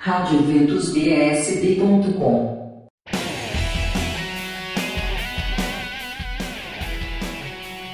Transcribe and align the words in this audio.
radioventusbsb.com 0.00 2.88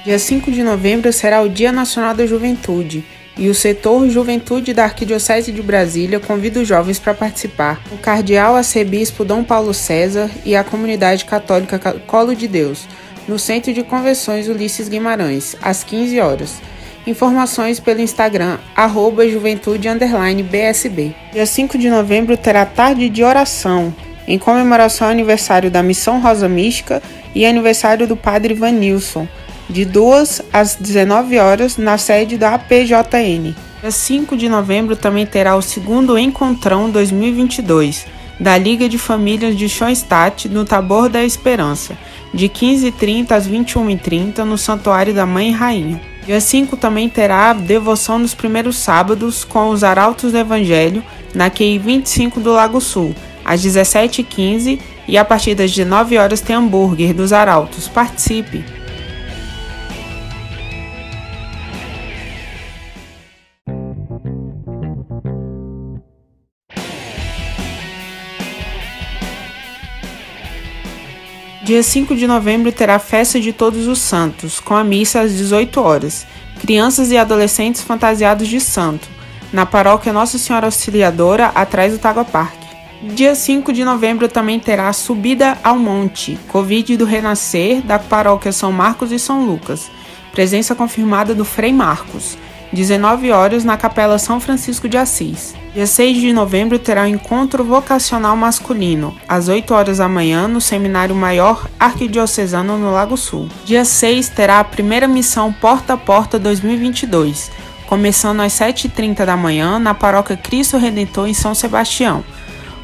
Dia 0.03 0.19
5 0.19 0.51
de 0.51 0.61
novembro 0.61 1.11
será 1.11 1.41
o 1.41 1.49
Dia 1.49 1.71
Nacional 1.71 2.13
da 2.13 2.27
Juventude 2.27 3.03
e 3.35 3.49
o 3.49 3.55
setor 3.55 4.07
Juventude 4.07 4.71
da 4.71 4.83
Arquidiocese 4.83 5.51
de 5.51 5.63
Brasília 5.63 6.19
convida 6.19 6.59
os 6.59 6.67
jovens 6.67 6.99
para 6.99 7.15
participar. 7.15 7.81
O 7.91 7.97
cardeal 7.97 8.55
arcebispo 8.55 9.25
Dom 9.25 9.43
Paulo 9.43 9.73
César 9.73 10.29
e 10.45 10.55
a 10.55 10.63
comunidade 10.63 11.25
católica 11.25 11.79
Colo 12.05 12.35
de 12.35 12.47
Deus, 12.47 12.87
no 13.27 13.39
Centro 13.39 13.73
de 13.73 13.81
Convenções 13.81 14.47
Ulisses 14.47 14.87
Guimarães, 14.87 15.55
às 15.59 15.83
15 15.83 16.19
horas. 16.19 16.61
Informações 17.07 17.79
pelo 17.79 18.01
Instagram, 18.01 18.57
arroba 18.75 19.29
juventude 19.29 19.87
BSB. 20.43 21.13
Dia 21.31 21.45
5 21.45 21.77
de 21.77 21.87
novembro 21.87 22.35
terá 22.35 22.65
tarde 22.65 23.09
de 23.09 23.23
oração, 23.23 23.93
em 24.27 24.39
comemoração 24.39 25.05
ao 25.05 25.13
aniversário 25.13 25.69
da 25.69 25.83
Missão 25.83 26.19
Rosa 26.19 26.49
Mística 26.49 27.03
e 27.35 27.45
aniversário 27.45 28.07
do 28.07 28.17
Padre 28.17 28.55
Vanilson, 28.55 29.27
de 29.69 29.85
2 29.85 30.41
às 30.51 30.75
19 30.75 31.37
horas, 31.37 31.77
na 31.77 31.95
sede 31.99 32.37
da 32.37 32.55
APJN. 32.55 33.53
Dia 33.81 33.91
5 33.91 34.35
de 34.35 34.49
novembro 34.49 34.95
também 34.95 35.27
terá 35.27 35.55
o 35.55 35.61
segundo 35.61 36.17
Encontrão 36.17 36.89
2022, 36.89 38.07
da 38.39 38.57
Liga 38.57 38.89
de 38.89 38.97
Famílias 38.97 39.55
de 39.55 39.69
Schoenstatt, 39.69 40.49
no 40.49 40.65
Tabor 40.65 41.07
da 41.07 41.23
Esperança, 41.23 41.95
de 42.33 42.49
15h30 42.49 43.31
às 43.31 43.47
21h30, 43.47 44.39
no 44.39 44.57
Santuário 44.57 45.13
da 45.13 45.27
Mãe 45.27 45.51
Rainha. 45.51 46.14
Dia 46.25 46.41
5 46.41 46.75
também 46.75 47.07
terá 47.07 47.53
devoção 47.53 48.17
nos 48.17 48.33
primeiros 48.33 48.77
sábados 48.77 49.43
com 49.43 49.69
os 49.69 49.83
arautos 49.83 50.31
do 50.31 50.37
Evangelho 50.37 51.03
na 51.35 51.51
QI 51.51 51.77
25 51.77 52.39
do 52.39 52.51
Lago 52.51 52.81
Sul, 52.81 53.15
às 53.43 53.63
17h15 53.63 54.79
e 55.07 55.17
a 55.19 55.23
partir 55.23 55.53
das 55.53 55.71
19 55.71 56.17
horas 56.17 56.41
tem 56.41 56.55
hambúrguer 56.55 57.13
dos 57.13 57.31
arautos. 57.31 57.87
Participe! 57.87 58.74
Dia 71.65 71.81
5 71.81 72.15
de 72.15 72.27
novembro 72.27 72.71
terá 72.71 72.99
festa 72.99 73.39
de 73.39 73.51
Todos 73.51 73.87
os 73.87 73.97
Santos, 73.97 74.59
com 74.59 74.75
a 74.75 74.83
missa 74.83 75.21
às 75.21 75.33
18 75.33 75.81
horas. 75.81 76.27
Crianças 76.61 77.09
e 77.09 77.17
adolescentes 77.17 77.81
fantasiados 77.81 78.47
de 78.47 78.59
santo, 78.59 79.07
na 79.51 79.65
paróquia 79.65 80.13
Nossa 80.13 80.37
Senhora 80.37 80.67
Auxiliadora, 80.67 81.47
atrás 81.55 81.91
do 81.91 81.97
Tagua 81.97 82.23
Park. 82.23 82.53
Dia 83.01 83.33
5 83.33 83.73
de 83.73 83.83
novembro 83.83 84.27
também 84.27 84.59
terá 84.59 84.89
a 84.89 84.93
Subida 84.93 85.57
ao 85.63 85.75
Monte, 85.75 86.37
Covid 86.49 86.95
do 86.97 87.03
Renascer, 87.03 87.81
da 87.81 87.97
paróquia 87.97 88.51
São 88.51 88.71
Marcos 88.71 89.11
e 89.11 89.17
São 89.17 89.43
Lucas. 89.43 89.89
Presença 90.33 90.75
confirmada 90.75 91.33
do 91.33 91.43
Frei 91.43 91.73
Marcos. 91.73 92.37
19 92.73 93.31
horas 93.31 93.63
na 93.63 93.77
Capela 93.77 94.17
São 94.17 94.39
Francisco 94.39 94.89
de 94.89 94.97
Assis. 94.97 95.53
Dia 95.73 95.85
6 95.85 96.17
de 96.21 96.33
novembro 96.33 96.79
terá 96.79 97.03
o 97.03 97.07
encontro 97.07 97.63
vocacional 97.63 98.35
masculino, 98.35 99.15
às 99.27 99.47
8 99.47 99.73
horas 99.73 99.97
da 99.97 100.07
manhã, 100.07 100.47
no 100.47 100.61
Seminário 100.61 101.13
Maior 101.13 101.67
Arquidiocesano 101.79 102.77
no 102.77 102.91
Lago 102.91 103.17
Sul. 103.17 103.49
Dia 103.65 103.83
6 103.83 104.29
terá 104.29 104.59
a 104.59 104.63
primeira 104.63 105.07
missão 105.07 105.51
Porta 105.51 105.93
a 105.93 105.97
Porta 105.97 106.39
2022, 106.39 107.51
começando 107.87 108.39
às 108.39 108.53
7h30 108.53 109.25
da 109.25 109.35
manhã 109.35 109.77
na 109.77 109.93
Paróquia 109.93 110.37
Cristo 110.37 110.77
Redentor 110.77 111.27
em 111.27 111.33
São 111.33 111.53
Sebastião. 111.53 112.23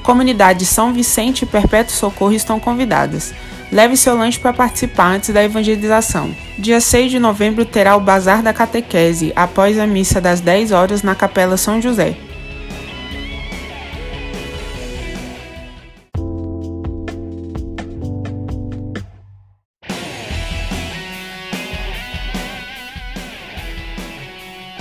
Comunidade 0.04 0.66
São 0.66 0.92
Vicente 0.92 1.44
e 1.44 1.46
Perpétuo 1.46 1.96
Socorro 1.96 2.34
estão 2.34 2.60
convidadas. 2.60 3.34
Leve 3.72 3.96
seu 3.96 4.18
lanche 4.18 4.38
para 4.38 4.52
participar 4.52 5.16
antes 5.16 5.30
da 5.30 5.42
evangelização. 5.42 6.36
Dia 6.60 6.82
6 6.82 7.10
de 7.10 7.20
novembro 7.20 7.64
terá 7.64 7.96
o 7.96 8.02
Bazar 8.02 8.44
da 8.44 8.54
Catequese, 8.54 9.32
após 9.34 9.80
a 9.80 9.88
missa 9.88 10.20
das 10.20 10.42
10 10.42 10.74
horas 10.74 11.02
na 11.02 11.16
Capela 11.16 11.56
São 11.56 11.82
José. 11.82 12.18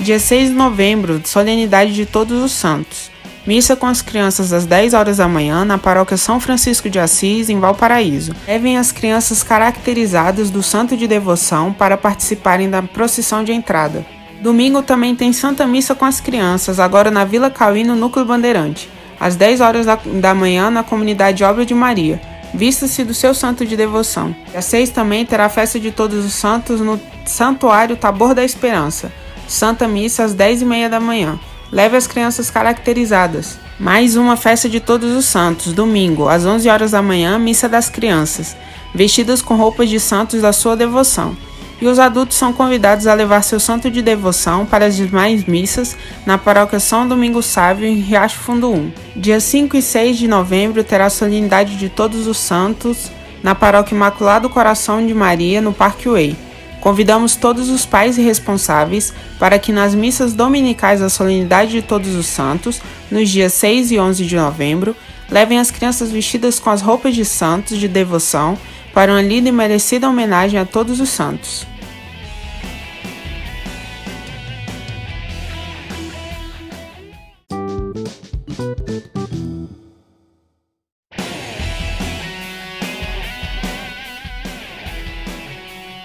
Dia 0.00 0.18
6 0.18 0.48
de 0.48 0.54
novembro, 0.56 1.20
solenidade 1.24 1.94
de 1.94 2.06
Todos 2.06 2.42
os 2.42 2.50
Santos. 2.50 3.12
Missa 3.50 3.74
com 3.74 3.86
as 3.86 4.00
crianças 4.00 4.52
às 4.52 4.64
10 4.64 4.94
horas 4.94 5.16
da 5.16 5.26
manhã 5.26 5.64
na 5.64 5.76
paróquia 5.76 6.16
São 6.16 6.38
Francisco 6.38 6.88
de 6.88 7.00
Assis, 7.00 7.48
em 7.48 7.58
Valparaíso. 7.58 8.32
Levem 8.46 8.78
as 8.78 8.92
crianças 8.92 9.42
caracterizadas 9.42 10.50
do 10.50 10.62
santo 10.62 10.96
de 10.96 11.08
devoção 11.08 11.72
para 11.72 11.96
participarem 11.96 12.70
da 12.70 12.80
procissão 12.80 13.42
de 13.42 13.50
entrada. 13.50 14.06
Domingo 14.40 14.82
também 14.82 15.16
tem 15.16 15.32
Santa 15.32 15.66
Missa 15.66 15.96
com 15.96 16.04
as 16.04 16.20
crianças, 16.20 16.78
agora 16.78 17.10
na 17.10 17.24
Vila 17.24 17.50
Cauí, 17.50 17.82
no 17.82 17.96
Núcleo 17.96 18.24
Bandeirante, 18.24 18.88
às 19.18 19.34
10 19.34 19.60
horas 19.60 19.86
da, 19.86 19.96
da 19.96 20.32
manhã 20.32 20.70
na 20.70 20.84
comunidade 20.84 21.42
Obra 21.42 21.66
de 21.66 21.74
Maria. 21.74 22.20
Vista-se 22.54 23.02
do 23.02 23.12
seu 23.12 23.34
santo 23.34 23.66
de 23.66 23.76
devoção. 23.76 24.32
Às 24.54 24.66
6 24.66 24.90
também 24.90 25.26
terá 25.26 25.46
a 25.46 25.48
festa 25.48 25.80
de 25.80 25.90
Todos 25.90 26.24
os 26.24 26.34
Santos 26.34 26.80
no 26.80 27.00
Santuário 27.26 27.96
Tabor 27.96 28.32
da 28.32 28.44
Esperança. 28.44 29.10
Santa 29.48 29.88
Missa 29.88 30.22
às 30.22 30.34
10 30.34 30.62
e 30.62 30.64
meia 30.64 30.88
da 30.88 31.00
manhã. 31.00 31.36
Leve 31.72 31.96
as 31.96 32.06
crianças 32.06 32.50
caracterizadas. 32.50 33.56
Mais 33.78 34.16
uma 34.16 34.36
festa 34.36 34.68
de 34.68 34.80
Todos 34.80 35.14
os 35.14 35.24
Santos, 35.24 35.72
domingo, 35.72 36.28
às 36.28 36.44
11 36.44 36.68
horas 36.68 36.90
da 36.90 37.00
manhã, 37.00 37.38
missa 37.38 37.68
das 37.68 37.88
crianças, 37.88 38.56
vestidas 38.92 39.40
com 39.40 39.54
roupas 39.54 39.88
de 39.88 40.00
santos 40.00 40.42
da 40.42 40.52
sua 40.52 40.76
devoção. 40.76 41.36
E 41.80 41.86
os 41.86 41.98
adultos 41.98 42.36
são 42.36 42.52
convidados 42.52 43.06
a 43.06 43.14
levar 43.14 43.42
seu 43.42 43.60
santo 43.60 43.88
de 43.88 44.02
devoção 44.02 44.66
para 44.66 44.86
as 44.86 44.96
demais 44.96 45.44
missas 45.44 45.96
na 46.26 46.36
paróquia 46.36 46.80
São 46.80 47.06
Domingo 47.06 47.40
Sávio, 47.40 47.86
em 47.86 47.94
Riacho 47.94 48.38
Fundo 48.40 48.70
1. 48.70 48.92
Dia 49.16 49.40
5 49.40 49.76
e 49.76 49.80
6 49.80 50.18
de 50.18 50.28
novembro 50.28 50.82
terá 50.82 51.06
a 51.06 51.10
solenidade 51.10 51.76
de 51.76 51.88
Todos 51.88 52.26
os 52.26 52.36
Santos 52.36 53.10
na 53.42 53.54
paróquia 53.54 53.94
Imaculado 53.94 54.50
Coração 54.50 55.06
de 55.06 55.14
Maria, 55.14 55.62
no 55.62 55.72
Parque 55.72 56.08
Way. 56.08 56.49
Convidamos 56.80 57.36
todos 57.36 57.68
os 57.68 57.84
pais 57.84 58.16
e 58.16 58.22
responsáveis 58.22 59.12
para 59.38 59.58
que 59.58 59.70
nas 59.70 59.94
missas 59.94 60.32
dominicais 60.32 61.00
da 61.00 61.10
Solenidade 61.10 61.72
de 61.72 61.82
Todos 61.82 62.14
os 62.14 62.26
Santos, 62.26 62.80
nos 63.10 63.28
dias 63.28 63.52
6 63.52 63.92
e 63.92 63.98
11 63.98 64.24
de 64.24 64.36
novembro, 64.36 64.96
levem 65.30 65.58
as 65.58 65.70
crianças 65.70 66.10
vestidas 66.10 66.58
com 66.58 66.70
as 66.70 66.80
roupas 66.80 67.14
de 67.14 67.24
santos 67.24 67.78
de 67.78 67.86
devoção 67.86 68.58
para 68.94 69.12
uma 69.12 69.22
linda 69.22 69.50
e 69.50 69.52
merecida 69.52 70.08
homenagem 70.08 70.58
a 70.58 70.64
todos 70.64 71.00
os 71.00 71.10
santos. 71.10 71.66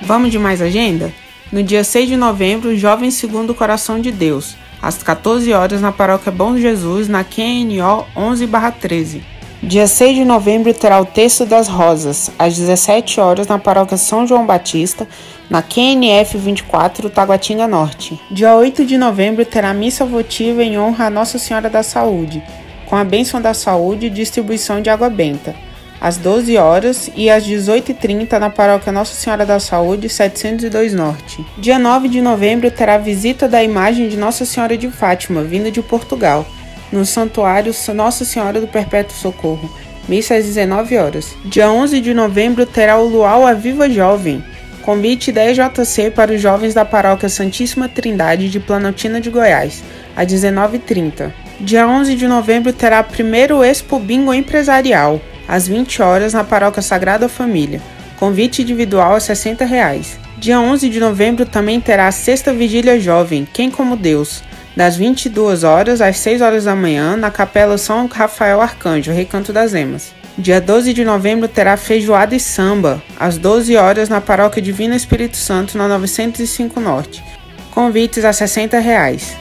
Vamos 0.06 0.30
de 0.30 0.38
mais 0.38 0.62
agenda? 0.62 1.12
No 1.52 1.64
dia 1.64 1.84
6 1.84 2.10
de 2.10 2.16
novembro, 2.16 2.78
Jovem 2.78 3.10
Segundo 3.10 3.50
o 3.50 3.56
Coração 3.56 4.00
de 4.00 4.12
Deus, 4.12 4.56
às 4.80 5.02
14 5.02 5.52
horas 5.52 5.82
na 5.82 5.92
Paróquia 5.92 6.32
Bom 6.32 6.56
Jesus, 6.56 7.08
na 7.08 7.24
QNO 7.24 8.06
11/13. 8.16 9.24
Dia 9.64 9.88
6 9.88 10.18
de 10.18 10.24
novembro 10.24 10.72
terá 10.76 11.02
o 11.02 11.06
Texto 11.06 11.44
das 11.44 11.68
Rosas, 11.68 12.30
às 12.38 12.56
17 12.56 13.20
horas 13.20 13.48
na 13.48 13.58
Paróquia 13.58 13.98
São 13.98 14.28
João 14.28 14.46
Batista, 14.46 15.08
na 15.50 15.64
QNF 15.64 16.38
24, 16.38 17.10
Taguatinga 17.10 17.68
Norte. 17.68 18.22
Dia 18.30 18.56
8 18.56 18.86
de 18.86 19.00
novembro 19.00 19.44
terá 19.44 19.74
missa 19.74 20.06
votiva 20.06 20.64
em 20.64 20.78
honra 20.78 21.08
a 21.08 21.10
Nossa 21.10 21.40
Senhora 21.40 21.68
da 21.68 21.82
Saúde, 21.82 22.44
com 22.86 22.96
a 22.96 23.04
bênção 23.04 23.42
da 23.42 23.56
saúde 23.56 24.06
e 24.06 24.12
distribuição 24.12 24.84
de 24.84 24.90
água 24.92 25.10
benta 25.10 25.64
às 26.06 26.18
12 26.18 26.56
horas 26.56 27.10
e 27.16 27.31
às 27.31 27.44
18h30 27.44 28.38
na 28.38 28.48
Paróquia 28.48 28.92
Nossa 28.92 29.16
Senhora 29.16 29.44
da 29.44 29.60
Saúde, 29.60 30.07
702 30.07 30.94
Norte. 30.94 31.44
Dia 31.57 31.80
9 31.80 32.07
de 32.10 32.22
novembro 32.22 32.69
terá 32.69 33.00
visita 33.00 33.48
da 33.48 33.63
imagem 33.63 34.07
de 34.07 34.16
Nossa 34.16 34.46
Senhora 34.46 34.78
de 34.78 34.88
Fátima, 34.92 35.42
vinda 35.42 35.72
de 35.72 35.81
Portugal, 35.81 36.46
no 36.92 37.07
Santuário 37.07 37.74
Nossa 37.96 38.24
Senhora 38.24 38.62
do 38.62 38.68
Perpétuo 38.68 39.18
Socorro, 39.18 39.68
missa 40.07 40.36
às 40.36 40.46
19 40.46 40.96
horas. 40.96 41.36
Dia 41.44 41.72
11 41.72 42.00
de 42.00 42.13
novembro 42.13 42.68
terá 42.68 43.00
o 43.00 43.08
Luau 43.08 43.44
a 43.44 43.54
Viva 43.54 43.90
Jovem, 43.90 44.44
convite 44.84 45.31
da 45.31 45.44
EJC 45.44 46.12
para 46.12 46.36
os 46.36 46.40
jovens 46.40 46.75
da 46.75 46.86
Paróquia 46.86 47.30
Santíssima 47.30 47.90
Trindade 47.90 48.48
de 48.48 48.60
Planaltina 48.60 49.19
de 49.19 49.31
Goiás, 49.31 49.84
às 50.16 50.28
19h30. 50.28 51.34
Dia 51.60 51.88
11 51.88 52.13
de 52.13 52.28
novembro 52.28 52.72
terá 52.72 53.01
primeiro 53.01 53.63
Expo 53.63 53.98
Bingo 53.98 54.31
Empresarial, 54.31 55.19
às 55.47 55.68
20 55.68 56.01
horas 56.01 56.33
na 56.33 56.44
Paróquia 56.44 56.81
Sagrada 56.81 57.30
Família. 57.30 57.81
Convite 58.18 58.62
individual 58.62 59.15
a 59.15 59.19
60 59.19 59.65
reais. 59.65 60.18
Dia 60.38 60.59
11 60.59 60.89
de 60.89 61.00
novembro 61.00 61.45
também 61.45 61.80
terá 61.80 62.07
a 62.07 62.12
Sexta 62.12 62.53
Vigília 62.53 63.00
Jovem, 63.00 63.47
Quem 63.51 63.71
como 63.71 63.95
Deus, 63.95 64.44
das 64.75 64.97
22 64.97 65.63
horas 65.63 66.01
às 66.01 66.18
6 66.18 66.42
horas 66.42 66.65
da 66.65 66.75
manhã, 66.75 67.15
na 67.15 67.31
Capela 67.31 67.77
São 67.77 68.07
Rafael 68.07 68.62
Arcanjo, 68.62 69.12
Recanto 69.12 69.53
das 69.53 69.74
Emas. 69.74 70.13
Dia 70.38 70.59
12 70.59 70.94
de 70.94 71.06
novembro 71.06 71.48
terá 71.48 71.77
feijoada 71.77 72.36
e 72.36 72.39
samba, 72.39 73.01
às 73.18 73.38
12 73.38 73.77
horas, 73.77 74.09
na 74.09 74.19
Paróquia 74.19 74.62
Divino 74.62 74.94
Espírito 74.94 75.38
Santo, 75.38 75.77
na 75.77 75.88
905 75.88 76.80
Norte. 76.81 77.24
Convites 77.71 78.25
a 78.25 78.33
60 78.33 78.80
reais. 78.80 79.38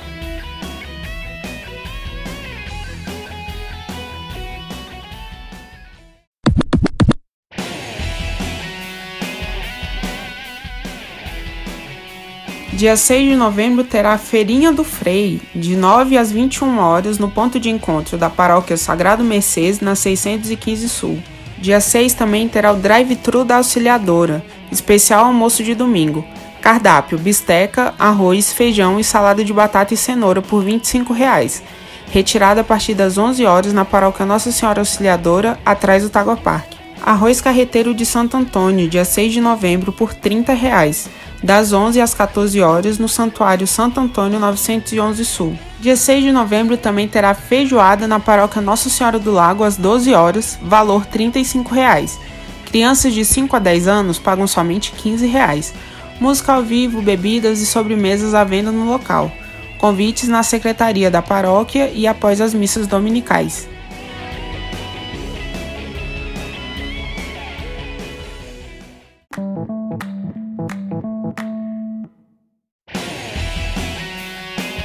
Dia 12.75 12.97
6 12.97 13.29
de 13.29 13.37
novembro 13.37 13.85
terá 13.85 14.15
a 14.15 14.19
Feirinha 14.19 14.73
do 14.73 14.83
Frei, 14.83 15.41
de 15.55 15.77
9 15.77 16.19
às 16.19 16.33
21 16.33 16.81
horas, 16.81 17.19
no 17.19 17.31
ponto 17.31 17.61
de 17.61 17.71
encontro 17.71 18.19
da 18.19 18.29
Paróquia 18.29 18.77
Sagrado 18.77 19.23
Mercês, 19.23 19.79
na 19.79 19.95
615 19.95 20.89
Sul. 20.89 21.23
Dia 21.57 21.81
6 21.81 22.15
também 22.15 22.49
terá 22.49 22.73
o 22.73 22.77
Drive-Thru 22.77 23.45
da 23.45 23.59
Auxiliadora, 23.59 24.45
especial 24.73 25.27
almoço 25.27 25.63
de 25.63 25.73
domingo. 25.73 26.25
Cardápio: 26.61 27.17
bisteca, 27.17 27.95
arroz, 27.97 28.53
feijão 28.53 28.99
e 28.99 29.05
salada 29.05 29.45
de 29.45 29.53
batata 29.53 29.95
e 29.95 29.97
cenoura 29.97 30.43
por 30.43 30.65
25 30.65 31.13
reais. 31.13 31.63
Retirada 32.11 32.63
a 32.63 32.65
partir 32.65 32.95
das 32.95 33.17
11 33.17 33.47
horas 33.47 33.73
na 33.73 33.85
Paróquia 33.85 34.27
Nossa 34.27 34.51
Senhora 34.51 34.81
Auxiliadora, 34.81 35.61
atrás 35.65 36.03
do 36.03 36.11
Tagua 36.11 36.37
Park. 36.37 36.73
Arroz 37.01 37.41
carreteiro 37.41 37.95
de 37.95 38.05
Santo 38.05 38.37
Antônio, 38.37 38.89
dia 38.89 39.05
6 39.05 39.33
de 39.33 39.41
novembro, 39.41 39.93
por 39.93 40.13
30 40.13 40.53
reais 40.55 41.09
das 41.43 41.73
11 41.73 42.01
às 42.01 42.15
14 42.15 42.61
horas 42.61 42.99
no 42.99 43.09
Santuário 43.09 43.67
Santo 43.67 44.01
Antônio 44.01 44.39
911 44.39 45.25
Sul. 45.25 45.59
Dia 45.81 45.97
6 45.97 46.25
de 46.25 46.33
novembro 46.33 46.77
também 46.77 47.07
terá 47.07 47.35
feijoada 47.35 48.09
na 48.09 48.19
Paróquia 48.19 48.63
Nossa 48.63 48.89
Senhora 48.89 49.19
do 49.19 49.31
Lago 49.31 49.65
às 49.65 49.77
12 49.77 50.15
horas, 50.15 50.59
valor 50.63 51.05
35 51.07 51.75
reais. 51.75 52.19
Crianças 52.65 53.13
de 53.13 53.25
5 53.25 53.55
a 53.55 53.59
10 53.59 53.87
anos 53.87 54.19
pagam 54.19 54.47
somente 54.47 54.93
15 54.93 55.27
reais. 55.27 55.75
Música 56.19 56.55
ao 56.55 56.63
vivo, 56.63 57.03
bebidas 57.03 57.61
e 57.61 57.67
sobremesas 57.67 58.35
à 58.35 58.45
venda 58.45 58.73
no 58.73 58.87
local. 58.87 59.31
Convites 59.79 60.29
na 60.29 60.43
secretaria 60.43 61.11
da 61.11 61.21
paróquia 61.21 61.91
e 61.93 62.07
após 62.07 62.41
as 62.41 62.55
missas 62.55 62.87
dominicais. 62.87 63.69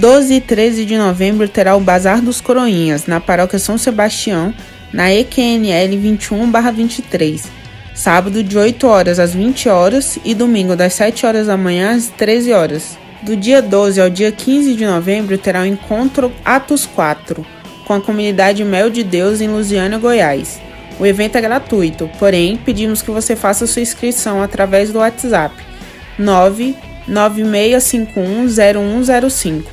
12 0.00 0.32
e 0.32 0.40
13 0.40 0.86
de 0.86 0.96
novembro 0.96 1.46
terá 1.46 1.76
o 1.76 1.80
Bazar 1.80 2.22
dos 2.22 2.40
Coroinhas, 2.40 3.04
na 3.04 3.20
Paróquia 3.20 3.58
São 3.58 3.76
Sebastião, 3.76 4.54
na 4.90 5.12
EQNL 5.12 5.94
21-23. 5.94 7.44
Sábado 7.94 8.42
de 8.42 8.56
8 8.56 8.86
horas 8.86 9.18
às 9.18 9.34
20 9.34 9.68
horas 9.68 10.18
e 10.24 10.34
domingo 10.34 10.74
das 10.74 10.94
7 10.94 11.26
horas 11.26 11.48
da 11.48 11.56
manhã 11.58 11.94
às 11.94 12.06
13 12.06 12.50
horas. 12.50 12.98
Do 13.20 13.36
dia 13.36 13.60
12 13.60 14.00
ao 14.00 14.08
dia 14.08 14.32
15 14.32 14.74
de 14.74 14.86
novembro 14.86 15.36
terá 15.36 15.60
o 15.60 15.66
encontro 15.66 16.32
Atos 16.42 16.86
4, 16.86 17.44
com 17.86 17.92
a 17.92 18.00
comunidade 18.00 18.64
Mel 18.64 18.88
de 18.88 19.04
Deus 19.04 19.42
em 19.42 19.48
Lusiana, 19.48 19.98
Goiás. 19.98 20.58
O 20.98 21.04
evento 21.04 21.36
é 21.36 21.42
gratuito, 21.42 22.08
porém 22.18 22.56
pedimos 22.56 23.02
que 23.02 23.10
você 23.10 23.36
faça 23.36 23.66
sua 23.66 23.82
inscrição 23.82 24.42
através 24.42 24.90
do 24.90 25.00
WhatsApp 25.00 25.54
9 26.18 26.88
96510105. 27.10 29.64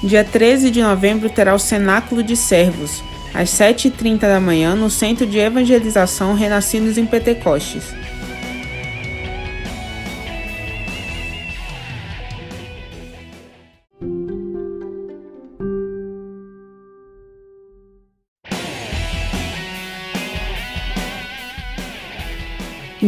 Dia 0.02 0.22
13 0.22 0.70
de 0.70 0.82
novembro 0.82 1.30
terá 1.30 1.54
o 1.54 1.58
Cenáculo 1.58 2.22
de 2.22 2.36
Servos, 2.36 3.02
às 3.32 3.48
7h30 3.50 4.20
da 4.20 4.38
manhã, 4.38 4.74
no 4.74 4.90
Centro 4.90 5.26
de 5.26 5.38
Evangelização 5.38 6.34
Renascidos 6.34 6.98
em 6.98 7.06
Pentecostes. 7.06 7.84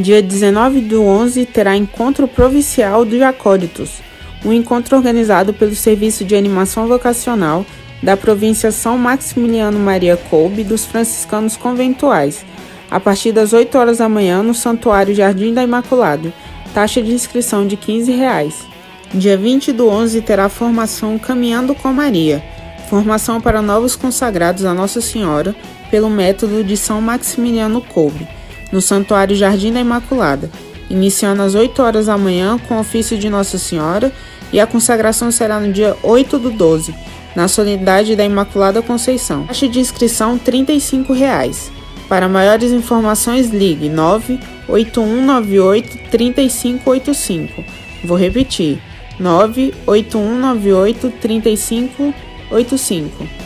Dia 0.03 0.21
19 0.21 0.83
do 0.83 1.03
11 1.03 1.47
terá 1.47 1.75
encontro 1.75 2.29
provincial 2.29 3.03
dos 3.03 3.23
acólitos, 3.23 4.03
um 4.45 4.53
encontro 4.53 4.95
organizado 4.95 5.55
pelo 5.55 5.75
Serviço 5.75 6.23
de 6.23 6.37
Animação 6.37 6.87
Vocacional 6.87 7.65
da 8.03 8.15
província 8.15 8.71
São 8.71 8.99
Maximiliano 8.99 9.79
Maria 9.79 10.15
Coube 10.15 10.63
dos 10.63 10.85
franciscanos 10.85 11.57
conventuais, 11.57 12.45
a 12.91 13.01
partir 13.01 13.33
das 13.33 13.55
8 13.55 13.79
horas 13.79 13.97
da 13.97 14.07
manhã 14.07 14.43
no 14.43 14.53
Santuário 14.53 15.15
Jardim 15.15 15.55
da 15.55 15.63
Imaculada, 15.63 16.31
taxa 16.75 17.01
de 17.01 17.13
inscrição 17.13 17.67
de 17.67 17.79
15 17.79 18.13
reais. 18.13 18.67
Dia 19.15 19.39
20 19.39 19.73
do 19.73 19.89
11 19.89 20.21
terá 20.21 20.51
formação 20.51 21.19
Caminhando 21.19 21.75
com 21.75 21.91
Maria, 21.91 22.45
formação 22.91 23.41
para 23.41 23.63
novos 23.63 23.97
consagrados 23.97 24.67
a 24.67 24.75
Nossa 24.75 25.01
Senhora 25.01 25.57
pelo 25.91 26.11
método 26.11 26.63
de 26.63 26.77
São 26.77 27.01
Maximiliano 27.01 27.81
Coube 27.81 28.36
no 28.77 28.83
Santuário 28.83 29.35
Jardim 29.35 29.73
da 29.73 29.81
Imaculada, 29.81 30.51
iniciando 30.91 31.41
às 31.41 31.55
8 31.55 31.83
horas 31.83 32.05
da 32.07 32.19
manhã 32.19 32.59
com 32.69 32.77
o 32.77 32.81
ofício 32.81 33.17
de 33.17 33.31
Nossa 33.31 33.57
Senhora 33.57 34.13
e 34.53 34.61
a 34.61 34.67
consagração 34.67 35.31
será 35.31 35.59
no 35.59 35.73
dia 35.73 35.97
8 36.03 36.39
do 36.39 36.51
12, 36.51 36.95
na 37.35 37.49
Solenidade 37.49 38.15
da 38.15 38.23
Imaculada 38.23 38.83
Conceição. 38.83 39.47
Taxa 39.47 39.67
de 39.67 39.81
inscrição 39.81 40.37
35 40.37 41.15
reais. 41.15 41.73
Para 42.07 42.29
maiores 42.29 42.71
informações, 42.71 43.49
ligue 43.49 43.89
98198 43.89 46.11
3585. 46.11 47.65
Vou 48.05 48.19
repetir: 48.19 48.79
98198 49.19 51.15
3585. 51.19 53.46